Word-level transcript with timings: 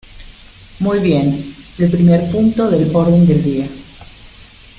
Muy 0.79 0.97
bien, 0.97 1.53
el 1.77 1.91
primer 1.91 2.31
punto 2.31 2.71
del 2.71 2.89
orden 2.95 3.27
del 3.27 3.43
día. 3.43 3.67